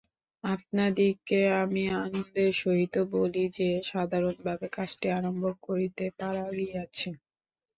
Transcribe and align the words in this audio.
আপনাদিগকে 0.43 1.39
আমি 1.61 1.83
আনন্দের 1.99 2.51
সহিত 2.55 2.95
বলি 3.13 3.43
যে, 3.57 3.69
সাধারণভাবে 3.85 4.67
কাজটি 4.75 5.07
আরম্ভ 5.11 5.43
করিতে 5.67 6.05
পারা 6.19 6.43
গিয়াছে। 6.57 7.09